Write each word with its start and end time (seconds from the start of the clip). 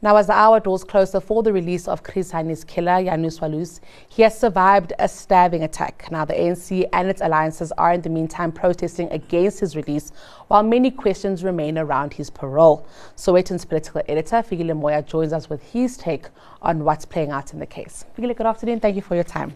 Now, 0.00 0.14
as 0.14 0.28
the 0.28 0.32
hour 0.32 0.60
draws 0.60 0.84
closer 0.84 1.18
for 1.18 1.42
the 1.42 1.52
release 1.52 1.88
of 1.88 2.04
Chris 2.04 2.30
Hani's 2.30 2.62
killer, 2.62 3.02
Janusz 3.02 3.40
Walus, 3.40 3.80
he 4.08 4.22
has 4.22 4.38
survived 4.38 4.92
a 5.00 5.08
stabbing 5.08 5.64
attack. 5.64 6.06
Now, 6.12 6.24
the 6.24 6.34
ANC 6.34 6.88
and 6.92 7.08
its 7.08 7.20
alliances 7.20 7.72
are 7.72 7.92
in 7.94 8.02
the 8.02 8.08
meantime 8.08 8.52
protesting 8.52 9.10
against 9.10 9.58
his 9.58 9.74
release, 9.74 10.12
while 10.46 10.62
many 10.62 10.92
questions 10.92 11.42
remain 11.42 11.76
around 11.76 12.12
his 12.14 12.30
parole. 12.30 12.86
Sowetan's 13.16 13.64
political 13.64 14.00
editor, 14.06 14.36
Fikile 14.36 14.78
Moya, 14.78 15.02
joins 15.02 15.32
us 15.32 15.50
with 15.50 15.64
his 15.64 15.96
take 15.96 16.26
on 16.62 16.84
what's 16.84 17.04
playing 17.04 17.32
out 17.32 17.52
in 17.52 17.58
the 17.58 17.66
case. 17.66 18.04
Fikile, 18.16 18.36
good 18.36 18.46
afternoon. 18.46 18.78
Thank 18.78 18.94
you 18.94 19.02
for 19.02 19.16
your 19.16 19.24
time. 19.24 19.52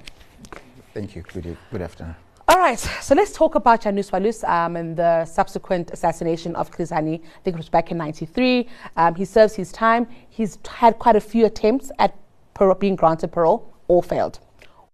Thank 0.93 1.15
you. 1.15 1.23
Good, 1.23 1.57
good 1.71 1.83
afternoon. 1.83 2.17
All 2.53 2.59
right, 2.59 2.79
so 2.79 3.15
let's 3.15 3.33
talk 3.33 3.55
about 3.55 3.81
Janusz 3.81 4.13
Walus 4.13 4.45
um, 4.45 4.77
and 4.77 4.95
the 4.95 5.25
subsequent 5.25 5.91
assassination 5.91 6.55
of 6.55 6.71
Chris 6.71 6.91
Hani. 6.91 7.15
I 7.15 7.41
think 7.43 7.55
it 7.55 7.57
was 7.57 7.71
back 7.71 7.91
in 7.91 7.97
93. 7.97 8.69
Um, 8.95 9.15
he 9.15 9.25
serves 9.25 9.55
his 9.55 9.73
time. 9.73 10.07
He's 10.29 10.59
had 10.69 10.99
quite 10.99 11.17
a 11.17 11.21
few 11.21 11.47
attempts 11.47 11.91
at 11.99 12.15
being 12.79 12.95
granted 12.95 13.33
parole, 13.33 13.75
all 13.89 14.03
failed. 14.03 14.39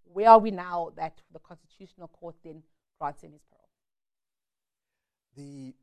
Where 0.05 0.31
are 0.31 0.39
we 0.39 0.53
now 0.53 0.93
that 0.95 1.21
the 1.33 1.41
Constitutional 1.41 2.07
Court 2.07 2.37
then 2.45 2.63
grants 3.01 3.23
him 3.23 3.33
his 3.33 3.43
parole? 3.51 3.69
The, 5.35 5.75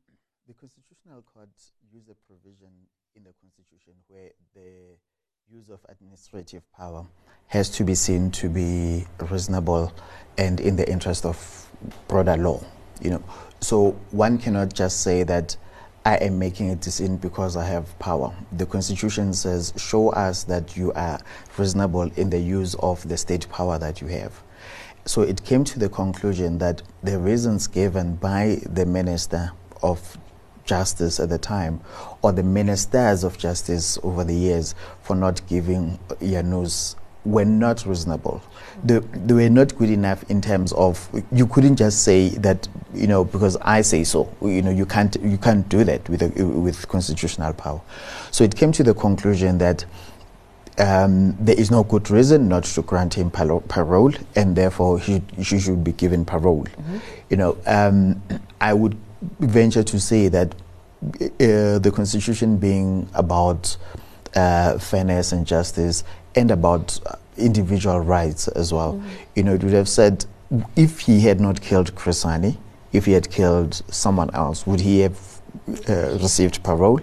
the 0.48 0.54
Constitutional 0.54 1.24
Court 1.34 1.50
used 1.92 2.08
a 2.08 2.14
provision 2.26 2.72
in 3.14 3.22
the 3.22 3.34
Constitution 3.42 3.92
where 4.08 4.30
the 4.54 4.96
use 5.52 5.68
of 5.68 5.80
administrative 5.90 6.62
power 6.72 7.06
has 7.48 7.70
to 7.70 7.84
be 7.84 7.94
seen 7.94 8.30
to 8.30 8.48
be 8.48 9.06
reasonable 9.30 9.92
and 10.38 10.60
in 10.60 10.76
the 10.76 10.88
interest 10.90 11.24
of 11.24 11.65
broader 12.08 12.36
law. 12.36 12.62
You 13.00 13.10
know, 13.10 13.24
so 13.60 13.90
one 14.10 14.38
cannot 14.38 14.72
just 14.74 15.02
say 15.02 15.22
that 15.24 15.56
I 16.04 16.16
am 16.16 16.38
making 16.38 16.70
a 16.70 16.76
decision 16.76 17.16
because 17.16 17.56
I 17.56 17.64
have 17.64 17.98
power. 17.98 18.32
The 18.52 18.66
Constitution 18.66 19.32
says, 19.32 19.72
show 19.76 20.10
us 20.10 20.44
that 20.44 20.76
you 20.76 20.92
are 20.92 21.18
reasonable 21.58 22.10
in 22.16 22.30
the 22.30 22.38
use 22.38 22.74
of 22.76 23.06
the 23.08 23.16
state 23.16 23.48
power 23.50 23.78
that 23.78 24.00
you 24.00 24.06
have. 24.08 24.40
So 25.04 25.22
it 25.22 25.44
came 25.44 25.64
to 25.64 25.78
the 25.78 25.88
conclusion 25.88 26.58
that 26.58 26.82
the 27.02 27.18
reasons 27.18 27.66
given 27.66 28.16
by 28.16 28.60
the 28.64 28.86
Minister 28.86 29.52
of 29.82 30.16
justice 30.66 31.18
at 31.20 31.28
the 31.28 31.38
time, 31.38 31.80
or 32.22 32.32
the 32.32 32.42
ministers 32.42 33.24
of 33.24 33.38
justice 33.38 33.98
over 34.02 34.24
the 34.24 34.34
years 34.34 34.74
for 35.00 35.16
not 35.16 35.40
giving 35.46 35.98
Janus 36.20 36.96
were 37.26 37.44
not 37.44 37.84
reasonable. 37.84 38.42
They, 38.84 38.98
they, 38.98 39.34
were 39.34 39.50
not 39.50 39.76
good 39.76 39.90
enough 39.90 40.28
in 40.30 40.40
terms 40.40 40.72
of 40.72 41.08
you 41.32 41.46
couldn't 41.46 41.76
just 41.76 42.02
say 42.02 42.28
that 42.28 42.68
you 42.94 43.06
know 43.06 43.24
because 43.24 43.56
I 43.62 43.82
say 43.82 44.04
so. 44.04 44.32
You 44.40 44.62
know 44.62 44.70
you 44.70 44.86
can't 44.86 45.16
you 45.22 45.38
can't 45.38 45.68
do 45.68 45.82
that 45.84 46.08
with 46.08 46.22
a, 46.22 46.44
with 46.44 46.86
constitutional 46.88 47.52
power. 47.52 47.80
So 48.30 48.44
it 48.44 48.54
came 48.54 48.72
to 48.72 48.82
the 48.82 48.94
conclusion 48.94 49.58
that. 49.58 49.84
Um, 50.78 51.34
there 51.42 51.58
is 51.58 51.70
no 51.70 51.84
good 51.84 52.10
reason 52.10 52.48
not 52.48 52.64
to 52.64 52.82
grant 52.82 53.14
him 53.14 53.30
parole, 53.30 54.12
and 54.34 54.54
therefore 54.54 54.98
he, 54.98 55.22
he 55.34 55.58
should 55.58 55.82
be 55.82 55.92
given 55.92 56.26
parole. 56.26 56.64
Mm-hmm. 56.64 56.98
You 57.30 57.36
know, 57.38 57.56
um, 57.64 58.22
I 58.60 58.74
would 58.74 58.94
venture 59.40 59.82
to 59.82 59.98
say 59.98 60.28
that 60.28 60.54
uh, 61.14 61.78
the 61.78 61.90
Constitution 61.94 62.58
being 62.58 63.08
about 63.14 63.74
uh, 64.34 64.78
fairness 64.78 65.32
and 65.32 65.46
justice 65.46 66.04
and 66.36 66.50
about 66.50 67.00
individual 67.36 68.00
rights 68.00 68.48
as 68.48 68.72
well, 68.72 68.94
mm-hmm. 68.94 69.08
you 69.34 69.42
know, 69.42 69.54
it 69.54 69.64
would 69.64 69.72
have 69.72 69.88
said 69.88 70.24
if 70.76 71.00
he 71.00 71.20
had 71.20 71.40
not 71.40 71.60
killed 71.60 71.94
Chris 71.94 72.24
Hani, 72.24 72.56
if 72.92 73.06
he 73.06 73.12
had 73.12 73.30
killed 73.30 73.82
someone 73.88 74.30
else, 74.34 74.66
would 74.66 74.80
he 74.80 75.00
have 75.00 75.18
uh, 75.88 76.18
received 76.20 76.62
parole? 76.62 77.00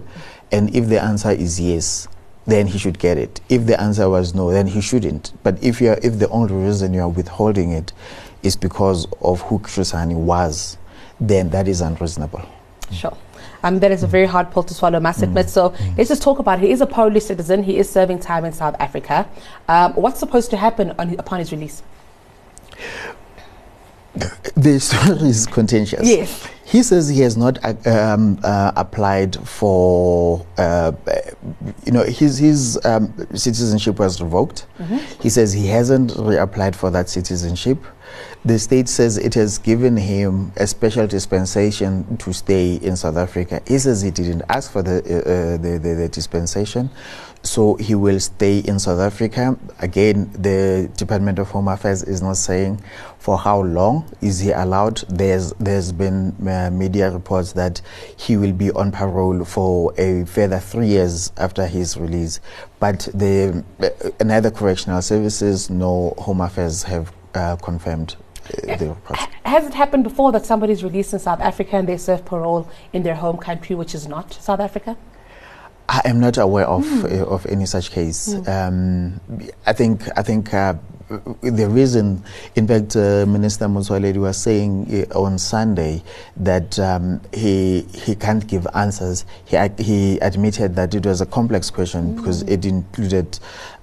And 0.50 0.74
if 0.74 0.88
the 0.88 1.02
answer 1.02 1.30
is 1.30 1.60
yes, 1.60 2.08
then 2.46 2.66
he 2.66 2.78
should 2.78 2.98
get 2.98 3.18
it. 3.18 3.40
If 3.48 3.66
the 3.66 3.80
answer 3.80 4.08
was 4.08 4.34
no, 4.34 4.50
then 4.50 4.66
he 4.66 4.80
shouldn't. 4.80 5.32
But 5.42 5.62
if 5.62 5.80
you 5.80 5.92
if 6.02 6.18
the 6.18 6.28
only 6.28 6.54
reason 6.54 6.92
you 6.92 7.00
are 7.00 7.08
withholding 7.08 7.72
it 7.72 7.92
is 8.42 8.56
because 8.56 9.06
of 9.22 9.40
who 9.42 9.58
Chris 9.58 9.92
Hani 9.92 10.14
was, 10.14 10.76
then 11.20 11.50
that 11.50 11.68
is 11.68 11.80
unreasonable. 11.80 12.46
Sure. 12.92 13.16
Um, 13.62 13.78
that 13.80 13.90
is 13.90 14.02
a 14.02 14.06
very 14.06 14.26
hard 14.26 14.50
pill 14.50 14.62
to 14.62 14.74
swallow, 14.74 14.96
I 14.96 15.00
must 15.00 15.22
admit. 15.22 15.50
So 15.50 15.74
let's 15.96 16.08
just 16.08 16.22
talk 16.22 16.38
about 16.38 16.58
it. 16.58 16.66
He 16.66 16.70
is 16.70 16.80
a 16.80 16.86
Polish 16.86 17.24
citizen. 17.24 17.62
He 17.62 17.78
is 17.78 17.88
serving 17.88 18.20
time 18.20 18.44
in 18.44 18.52
South 18.52 18.76
Africa. 18.78 19.28
Um, 19.68 19.94
what's 19.94 20.20
supposed 20.20 20.50
to 20.50 20.56
happen 20.56 20.92
on, 20.98 21.14
upon 21.18 21.38
his 21.38 21.52
release? 21.52 21.82
The 24.54 24.78
story 24.80 25.28
is 25.28 25.46
contentious. 25.46 26.06
Yes. 26.06 26.48
He 26.74 26.82
says 26.82 27.08
he 27.08 27.20
has 27.20 27.36
not 27.36 27.64
uh, 27.64 27.74
um, 27.88 28.40
uh, 28.42 28.72
applied 28.74 29.36
for, 29.46 30.44
uh, 30.58 30.90
you 31.86 31.92
know, 31.92 32.02
his, 32.02 32.38
his 32.38 32.84
um, 32.84 33.14
citizenship 33.32 34.00
was 34.00 34.20
revoked. 34.20 34.66
Mm-hmm. 34.80 35.22
He 35.22 35.30
says 35.30 35.52
he 35.52 35.68
hasn't 35.68 36.10
reapplied 36.14 36.74
for 36.74 36.90
that 36.90 37.08
citizenship. 37.08 37.78
The 38.44 38.58
state 38.58 38.88
says 38.88 39.18
it 39.18 39.34
has 39.34 39.56
given 39.56 39.96
him 39.96 40.50
a 40.56 40.66
special 40.66 41.06
dispensation 41.06 42.16
to 42.16 42.32
stay 42.32 42.74
in 42.74 42.96
South 42.96 43.18
Africa. 43.18 43.62
He 43.68 43.78
says 43.78 44.02
he 44.02 44.10
didn't 44.10 44.42
ask 44.48 44.72
for 44.72 44.82
the, 44.82 44.96
uh, 44.96 45.30
uh 45.30 45.56
the, 45.58 45.78
the, 45.78 45.94
the 45.94 46.08
dispensation 46.08 46.90
so 47.44 47.74
he 47.74 47.94
will 47.94 48.18
stay 48.18 48.58
in 48.60 48.78
South 48.78 48.98
Africa. 48.98 49.56
Again, 49.78 50.30
the 50.32 50.90
Department 50.96 51.38
of 51.38 51.50
Home 51.50 51.68
Affairs 51.68 52.02
is 52.02 52.22
not 52.22 52.36
saying 52.38 52.82
for 53.18 53.38
how 53.38 53.60
long 53.60 54.10
is 54.20 54.40
he 54.40 54.50
allowed. 54.50 55.04
There's 55.08 55.52
there's 55.60 55.92
been 55.92 56.34
uh, 56.48 56.70
media 56.72 57.10
reports 57.10 57.52
that 57.52 57.80
he 58.16 58.36
will 58.36 58.52
be 58.52 58.70
on 58.72 58.90
parole 58.92 59.44
for 59.44 59.92
a 59.98 60.24
further 60.24 60.58
three 60.58 60.88
years 60.88 61.32
after 61.36 61.66
his 61.66 61.96
release. 61.96 62.40
But 62.80 63.08
the 63.14 63.62
uh, 63.80 64.24
neither 64.24 64.50
correctional 64.50 65.02
services 65.02 65.68
nor 65.68 66.14
Home 66.18 66.40
Affairs 66.40 66.82
have 66.84 67.12
uh, 67.34 67.56
confirmed. 67.56 68.16
Uh, 68.68 68.94
Has 69.44 69.66
it 69.66 69.74
happened 69.74 70.04
before 70.04 70.32
that 70.32 70.44
somebody's 70.44 70.84
released 70.84 71.12
in 71.12 71.18
South 71.18 71.40
Africa 71.40 71.76
and 71.76 71.88
they 71.88 71.96
serve 71.96 72.24
parole 72.24 72.68
in 72.92 73.02
their 73.02 73.14
home 73.14 73.38
country, 73.38 73.74
which 73.74 73.94
is 73.94 74.06
not 74.06 74.34
South 74.34 74.60
Africa? 74.60 74.96
I 75.88 76.02
am 76.04 76.20
not 76.20 76.38
aware 76.38 76.66
of 76.66 76.84
mm. 76.84 77.20
uh, 77.20 77.26
of 77.26 77.46
any 77.46 77.66
such 77.66 77.90
case. 77.90 78.34
Mm. 78.34 78.48
Um, 78.48 79.20
I 79.66 79.72
think 79.72 80.02
I 80.16 80.22
think 80.22 80.54
uh, 80.54 80.74
the 81.42 81.68
reason, 81.68 82.24
in 82.54 82.66
fact, 82.66 82.96
uh, 82.96 83.26
Minister 83.26 83.66
Motsoaledi 83.66 84.16
was 84.16 84.36
saying 84.38 85.06
uh, 85.12 85.18
on 85.18 85.38
Sunday 85.38 86.02
that 86.36 86.78
um, 86.78 87.20
he 87.32 87.82
he 87.92 88.14
can't 88.14 88.46
give 88.46 88.66
answers. 88.74 89.26
He 89.44 89.56
he 89.78 90.18
admitted 90.20 90.74
that 90.76 90.94
it 90.94 91.04
was 91.04 91.20
a 91.20 91.26
complex 91.26 91.70
question 91.70 92.14
mm. 92.14 92.16
because 92.16 92.42
it 92.42 92.64
included 92.64 93.38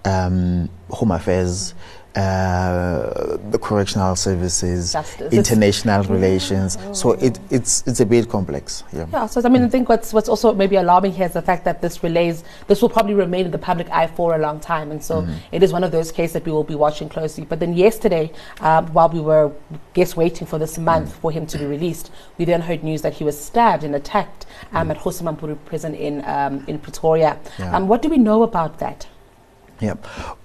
um, 0.06 0.70
home 0.90 1.12
affairs 1.12 1.76
uh, 2.16 3.31
correctional 3.72 4.16
services, 4.16 4.94
Justice. 4.94 5.34
international 5.34 6.04
relations. 6.04 6.78
Oh. 6.78 6.94
So 6.94 7.12
it, 7.28 7.40
it's 7.50 7.74
it's 7.88 8.00
a 8.00 8.06
bit 8.06 8.30
complex. 8.30 8.84
Yeah. 8.94 9.08
Yeah. 9.12 9.26
So 9.28 9.42
I 9.44 9.50
mean, 9.50 9.64
I 9.64 9.70
think 9.70 9.88
what's 9.90 10.14
what's 10.14 10.30
also 10.30 10.54
maybe 10.54 10.76
alarming 10.76 11.14
here 11.14 11.28
is 11.28 11.34
the 11.34 11.42
fact 11.42 11.64
that 11.66 11.82
this 11.82 12.04
relays 12.04 12.44
this 12.68 12.82
will 12.82 12.94
probably 12.98 13.14
remain 13.14 13.46
in 13.46 13.52
the 13.52 13.64
public 13.72 13.90
eye 13.90 14.08
for 14.08 14.36
a 14.36 14.38
long 14.48 14.60
time, 14.60 14.92
and 14.92 15.02
so 15.10 15.22
mm. 15.22 15.38
it 15.52 15.64
is 15.64 15.72
one 15.72 15.84
of 15.84 15.92
those 15.92 16.12
cases 16.12 16.34
that 16.34 16.46
we 16.46 16.52
will 16.52 16.70
be 16.76 16.76
watching 16.76 17.08
closely. 17.10 17.46
But 17.46 17.60
then 17.60 17.74
yesterday, 17.74 18.32
um, 18.60 18.88
while 18.94 19.10
we 19.10 19.22
were 19.22 19.52
guess 19.94 20.16
waiting 20.16 20.48
for 20.48 20.60
this 20.60 20.78
month 20.78 21.10
mm. 21.10 21.22
for 21.22 21.32
him 21.32 21.46
to 21.48 21.58
be 21.58 21.66
released, 21.66 22.12
we 22.38 22.46
then 22.46 22.62
heard 22.62 22.84
news 22.84 23.02
that 23.02 23.14
he 23.14 23.24
was 23.24 23.40
stabbed 23.40 23.84
and 23.84 23.96
attacked 23.96 24.46
um, 24.74 24.88
mm. 24.88 24.92
at 24.92 24.98
Kgosi 24.98 25.24
Mampuru 25.24 25.58
prison 25.66 25.96
in 25.96 26.24
um, 26.26 26.64
in 26.68 26.78
Pretoria. 26.80 27.40
Yeah. 27.58 27.76
Um, 27.76 27.88
what 27.88 28.02
do 28.02 28.10
we 28.10 28.18
know 28.18 28.44
about 28.44 28.80
that? 28.80 29.08
Yeah. 29.82 29.96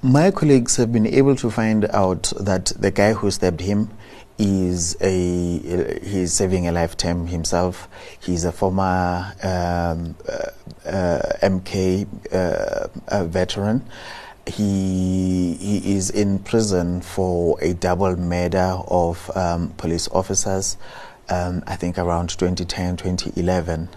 My 0.00 0.30
colleagues 0.30 0.76
have 0.76 0.91
been 0.92 1.06
able 1.06 1.36
to 1.36 1.50
find 1.50 1.84
out 1.91 2.32
that 2.41 2.72
the 2.78 2.91
guy 2.91 3.12
who 3.12 3.30
stabbed 3.30 3.60
him 3.60 3.91
is 4.38 4.97
a 5.02 6.00
he's 6.02 6.32
serving 6.32 6.66
a 6.66 6.72
lifetime 6.72 7.26
himself. 7.26 7.87
He's 8.19 8.44
a 8.44 8.52
former 8.52 9.34
um, 9.43 10.16
uh, 10.26 10.88
uh, 10.88 11.22
MK 11.43 12.06
uh, 12.32 13.25
veteran. 13.25 13.84
He 14.46 15.55
he 15.61 15.96
is 15.96 16.08
in 16.08 16.38
prison 16.38 17.02
for 17.02 17.58
a 17.61 17.75
double 17.75 18.16
murder 18.16 18.78
of 18.88 19.31
um, 19.37 19.69
police 19.76 20.08
officers. 20.12 20.78
Um, 21.28 21.62
I 21.66 21.76
think 21.76 21.99
around 21.99 22.31
2010, 22.31 22.96
2011. 22.96 23.90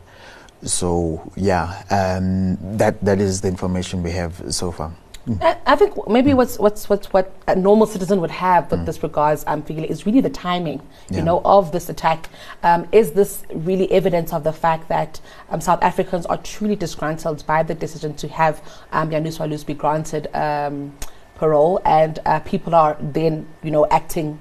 So 0.63 1.31
yeah, 1.37 1.83
um, 1.89 2.57
that 2.77 2.99
that 3.05 3.21
is 3.21 3.39
the 3.39 3.47
information 3.47 4.03
we 4.03 4.11
have 4.11 4.53
so 4.53 4.73
far. 4.73 4.93
Mm. 5.29 5.57
I 5.65 5.75
think 5.75 6.07
maybe 6.07 6.33
what's 6.33 6.57
what's 6.57 6.89
what's 6.89 7.13
what 7.13 7.31
a 7.47 7.55
normal 7.55 7.85
citizen 7.85 8.19
would 8.21 8.31
have 8.31 8.71
with 8.71 8.79
mm. 8.79 8.85
this 8.85 9.03
regards, 9.03 9.43
um, 9.45 9.61
Fikile, 9.61 9.85
is 9.85 10.05
really 10.05 10.21
the 10.21 10.29
timing, 10.29 10.81
yeah. 11.09 11.17
you 11.17 11.23
know, 11.23 11.41
of 11.45 11.71
this 11.71 11.87
attack. 11.87 12.29
Um, 12.63 12.87
is 12.91 13.11
this 13.11 13.43
really 13.53 13.91
evidence 13.91 14.33
of 14.33 14.43
the 14.43 14.53
fact 14.53 14.89
that 14.89 15.21
um, 15.49 15.61
South 15.61 15.83
Africans 15.83 16.25
are 16.25 16.37
truly 16.37 16.75
disgruntled 16.75 17.45
by 17.45 17.61
the 17.61 17.75
decision 17.75 18.15
to 18.15 18.27
have 18.29 18.61
um, 18.91 19.11
Janusz 19.11 19.37
Walus 19.39 19.63
be 19.63 19.75
granted 19.75 20.33
um, 20.35 20.97
parole, 21.35 21.79
and 21.85 22.17
uh, 22.25 22.39
people 22.39 22.73
are 22.73 22.97
then, 22.99 23.47
you 23.61 23.71
know, 23.71 23.85
acting 23.91 24.39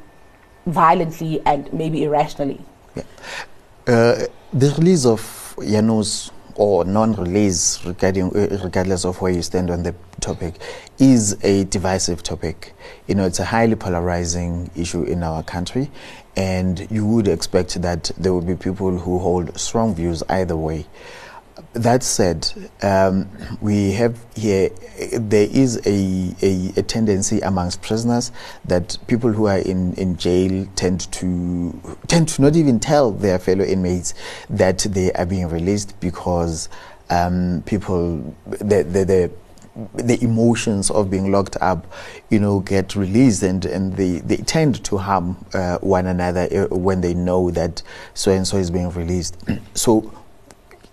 violently 0.67 1.41
and 1.45 1.73
maybe 1.73 2.05
irrationally? 2.05 2.61
Yeah. 2.95 3.03
Uh, 3.87 4.27
the 4.53 4.75
release 4.79 5.05
of 5.05 5.55
Janusz 5.59 6.31
or 6.59 6.85
non-release 6.85 7.83
regarding 7.85 8.27
uh, 8.37 8.59
regardless 8.63 9.05
of 9.05 9.21
where 9.23 9.33
you 9.33 9.41
stand 9.41 9.71
on 9.71 9.85
the 9.85 9.95
topic 10.21 10.55
is 10.99 11.39
a 11.45 11.65
divisive 11.65 12.23
topic. 12.23 12.75
You 13.07 13.15
know 13.15 13.25
it's 13.25 13.39
a 13.39 13.45
highly 13.45 13.77
polarizing 13.77 14.71
issue 14.77 15.05
in 15.05 15.23
our 15.23 15.43
country 15.43 15.91
and 16.37 16.87
you 16.91 17.07
would 17.07 17.29
expect 17.29 17.81
that 17.81 18.11
there 18.19 18.35
would 18.35 18.47
be 18.47 18.55
people 18.55 18.99
who 18.99 19.19
hold 19.19 19.59
strong 19.59 19.95
views 19.95 20.23
either 20.29 20.57
way 20.57 20.87
that 21.73 22.03
said, 22.03 22.49
um, 22.83 23.29
we 23.61 23.93
have 23.93 24.19
here, 24.35 24.71
there 25.13 25.49
is 25.51 25.77
a, 25.87 26.35
a, 26.43 26.73
a, 26.77 26.83
tendency 26.83 27.41
amongst 27.41 27.83
prisoners 27.83 28.33
that 28.65 28.99
people 29.07 29.33
who 29.33 29.47
are 29.47 29.59
in, 29.59 29.95
in 29.95 30.17
jail 30.17 30.67
tend 30.77 31.11
to, 31.13 31.81
tend 32.07 32.29
to 32.29 32.43
not 32.43 32.57
even 32.57 32.81
tell 32.81 33.13
their 33.13 33.39
fellow 33.39 33.65
inmates 33.65 34.15
that 34.51 34.79
they 34.79 35.13
are 35.13 35.27
being 35.27 35.49
released 35.49 35.99
because 36.01 36.69
um, 37.11 37.63
people, 37.67 38.35
the, 38.47 38.83
the, 38.83 39.05
the 39.05 39.31
the 39.95 40.23
emotions 40.25 40.91
of 40.91 41.09
being 41.09 41.31
locked 41.31 41.57
up, 41.61 41.87
you 42.31 42.41
know, 42.41 42.61
get 42.61 42.97
released 42.97 43.43
and, 43.45 43.65
and 43.65 43.97
they, 43.97 44.19
they 44.19 44.39
tend 44.39 44.83
to 44.85 44.97
harm 44.97 45.37
uh, 45.55 45.79
one 45.79 46.07
another 46.07 46.49
uh, 46.51 46.75
when 46.75 47.01
they 47.01 47.15
know 47.15 47.51
that 47.53 47.81
so 48.15 48.33
and 48.33 48.47
so 48.47 48.57
is 48.57 48.71
being 48.71 48.91
released. 48.91 49.37
so 49.75 50.13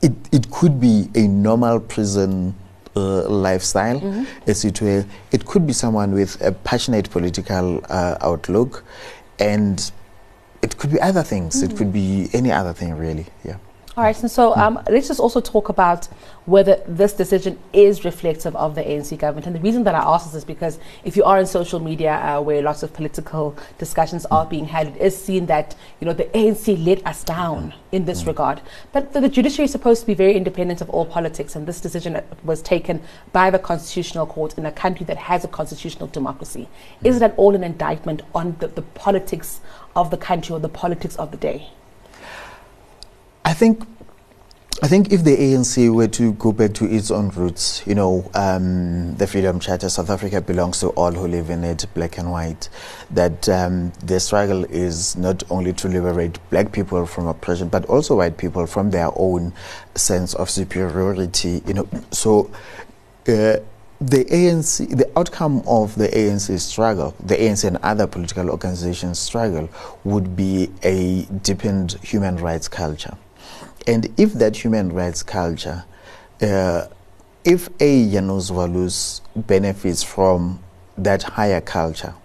it, 0.05 0.13
it 0.31 0.51
could 0.51 0.79
be 0.79 1.09
a 1.15 1.27
normal 1.27 1.79
prison 1.79 2.53
uh, 2.95 3.27
lifestyle, 3.27 3.99
mm-hmm. 3.99 4.23
as 4.47 4.63
it 4.63 4.79
were. 4.81 5.03
It 5.31 5.45
could 5.45 5.65
be 5.65 5.73
someone 5.73 6.13
with 6.13 6.39
a 6.41 6.51
passionate 6.51 7.09
political 7.09 7.81
uh, 7.89 8.17
outlook, 8.21 8.83
and 9.39 9.91
it 10.61 10.77
could 10.77 10.91
be 10.91 11.01
other 11.01 11.23
things. 11.23 11.55
Mm-hmm. 11.55 11.71
It 11.71 11.77
could 11.77 11.91
be 11.91 12.29
any 12.33 12.51
other 12.51 12.71
thing, 12.71 12.95
really. 12.95 13.25
Yeah. 13.43 13.57
All 13.97 14.03
right, 14.03 14.21
and 14.21 14.29
so 14.29 14.53
um, 14.57 14.77
let's 14.89 15.07
just 15.07 15.21
also 15.21 15.39
talk 15.39 15.69
about 15.69 16.07
whether 16.45 16.83
this 16.85 17.13
decision 17.13 17.57
is 17.71 18.03
reflective 18.03 18.53
of 18.57 18.75
the 18.75 18.81
ANC 18.81 19.17
government. 19.17 19.47
And 19.47 19.55
the 19.55 19.61
reason 19.61 19.85
that 19.85 19.95
I 19.95 19.99
ask 19.99 20.25
this 20.25 20.35
is 20.35 20.43
because 20.43 20.79
if 21.05 21.15
you 21.15 21.23
are 21.23 21.39
in 21.39 21.45
social 21.45 21.79
media 21.79 22.15
uh, 22.15 22.41
where 22.41 22.61
lots 22.61 22.83
of 22.83 22.91
political 22.91 23.55
discussions 23.77 24.25
are 24.25 24.45
being 24.45 24.65
had, 24.65 24.87
it 24.87 24.97
is 24.97 25.17
seen 25.17 25.45
that 25.45 25.77
you 26.01 26.05
know 26.07 26.11
the 26.11 26.25
ANC 26.25 26.85
let 26.85 27.07
us 27.07 27.23
down 27.23 27.73
in 27.93 28.03
this 28.03 28.23
mm. 28.23 28.27
regard. 28.27 28.59
But 28.91 29.13
the, 29.13 29.21
the, 29.21 29.29
judiciary 29.29 29.63
is 29.63 29.71
supposed 29.71 30.01
to 30.01 30.07
be 30.07 30.13
very 30.13 30.33
independent 30.33 30.81
of 30.81 30.89
all 30.89 31.05
politics, 31.05 31.55
and 31.55 31.65
this 31.65 31.79
decision 31.79 32.21
was 32.43 32.61
taken 32.61 33.01
by 33.31 33.49
the 33.49 33.59
Constitutional 33.59 34.25
Court 34.25 34.57
in 34.57 34.65
a 34.65 34.73
country 34.73 35.05
that 35.05 35.15
has 35.15 35.45
a 35.45 35.47
constitutional 35.47 36.07
democracy. 36.07 36.67
Mm. 36.99 37.07
Is 37.07 37.15
it 37.15 37.21
at 37.21 37.33
all 37.37 37.55
an 37.55 37.63
indictment 37.63 38.23
on 38.35 38.57
the, 38.59 38.67
the 38.67 38.81
politics 38.81 39.61
of 39.95 40.11
the 40.11 40.17
country 40.17 40.53
or 40.53 40.59
the 40.59 40.67
politics 40.67 41.15
of 41.15 41.31
the 41.31 41.37
day? 41.37 41.69
I 43.45 43.53
think 43.53 43.85
I 44.81 44.87
think 44.87 45.13
if 45.13 45.23
the 45.23 45.37
ANC 45.37 45.93
were 45.93 46.07
to 46.07 46.33
go 46.33 46.51
back 46.51 46.73
to 46.73 46.85
its 46.85 47.11
own 47.11 47.29
roots, 47.29 47.85
you 47.85 47.93
know, 47.93 48.29
um, 48.33 49.15
the 49.15 49.27
Freedom 49.27 49.59
Charter, 49.59 49.87
South 49.87 50.09
Africa 50.09 50.41
belongs 50.41 50.79
to 50.79 50.87
all 50.89 51.11
who 51.11 51.27
live 51.27 51.51
in 51.51 51.63
it, 51.63 51.85
black 51.93 52.17
and 52.17 52.31
white, 52.31 52.69
that 53.11 53.47
um, 53.47 53.93
the 54.03 54.19
struggle 54.19 54.65
is 54.65 55.15
not 55.15 55.43
only 55.51 55.73
to 55.73 55.87
liberate 55.87 56.39
black 56.49 56.71
people 56.71 57.05
from 57.05 57.27
oppression, 57.27 57.69
but 57.69 57.85
also 57.85 58.15
white 58.17 58.35
people 58.35 58.65
from 58.65 58.89
their 58.89 59.09
own 59.15 59.53
sense 59.93 60.33
of 60.33 60.49
superiority, 60.49 61.61
you 61.67 61.75
know. 61.75 61.87
So, 62.11 62.49
uh, 63.27 63.61
the 64.01 64.25
ANC, 64.25 64.89
the 64.89 65.09
outcome 65.17 65.61
of 65.67 65.95
the 65.95 66.07
ANC 66.09 66.59
struggle, 66.59 67.13
the 67.23 67.35
ANC 67.35 67.63
and 67.63 67.77
other 67.77 68.07
political 68.07 68.49
organizations' 68.49 69.19
struggle, 69.19 69.69
would 70.03 70.35
be 70.35 70.69
a 70.81 71.23
deepened 71.43 71.93
human 72.03 72.37
rights 72.37 72.67
culture 72.67 73.15
and 73.87 74.11
if 74.17 74.33
that 74.33 74.57
human 74.57 74.91
rights 74.91 75.23
culture, 75.23 75.85
uh, 76.41 76.87
if 77.43 77.69
a 77.79 78.21
Walus 78.51 79.21
benefits 79.35 80.03
from 80.03 80.59
that 80.97 81.23
higher 81.23 81.61
culture, 81.61 82.15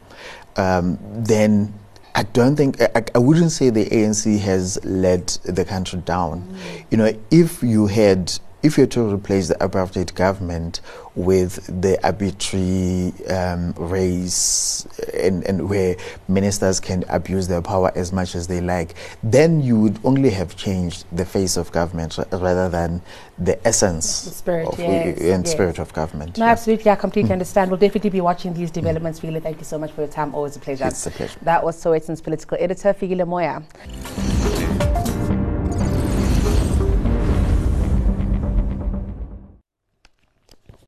um, 0.57 0.99
then 1.03 1.75
I 2.15 2.25
don't 2.25 2.57
think 2.57 2.81
I, 2.81 3.05
I, 3.15 3.19
wouldn't 3.19 3.53
say 3.53 3.71
the 3.71 3.87
ANC 3.87 4.39
has 4.41 4.83
led 4.85 5.29
the 5.45 5.65
country 5.65 6.01
down. 6.01 6.43
Mm. 6.43 6.85
You 6.91 6.97
know, 6.99 7.13
if 7.31 7.63
you 7.63 7.87
had 7.87 8.33
if 8.63 8.77
you're 8.77 8.87
to 8.89 9.15
replace 9.15 9.49
the 9.49 9.55
apartheid 9.55 10.15
government 10.15 10.81
with 11.15 11.67
the 11.81 11.99
arbitrary 12.07 13.13
um, 13.29 13.73
race 13.73 14.87
and, 15.15 15.45
and 15.45 15.69
where 15.69 15.97
ministers 16.29 16.79
can 16.79 17.05
abuse 17.09 17.49
their 17.49 17.63
power 17.63 17.91
as 17.95 18.13
much 18.13 18.35
as 18.35 18.47
they 18.47 18.61
like, 18.61 18.95
then 19.23 19.61
you 19.61 19.79
would 19.79 19.99
only 20.05 20.31
have 20.31 20.57
changed 20.57 21.05
the 21.13 21.25
face 21.25 21.57
of 21.57 21.73
government 21.73 22.19
rather 22.33 22.69
than 22.69 23.03
the 23.39 23.67
essence 23.67 24.25
the 24.25 24.31
spirit, 24.31 24.69
of, 24.69 24.79
yes, 24.79 25.19
and 25.19 25.45
yes. 25.45 25.53
spirit 25.53 25.79
of 25.79 25.93
government. 25.93 26.37
No, 26.39 26.45
absolutely, 26.45 26.91
I 26.91 26.97
completely 26.97 27.31
mm. 27.31 27.35
understand. 27.35 27.71
We'll 27.71 27.81
definitely 27.81 28.11
be 28.11 28.21
watching 28.21 28.55
these 28.55 28.71
developments. 28.71 29.23
Really, 29.23 29.41
thank 29.41 29.59
you 29.59 29.65
so 29.65 29.79
much 29.79 29.93
for 29.93 30.03
your 30.03 30.11
time. 30.11 30.35
Always 30.35 30.57
a 30.57 30.61
pleasure. 30.61 30.87
It's 30.87 31.07
a 31.07 31.11
pleasure. 31.11 31.39
That 31.43 31.65
was 31.65 31.81
Sowetan's 31.81 32.21
political 32.21 32.59
editor, 32.61 32.93
Fikile 32.93 33.27
Moya. 33.27 33.63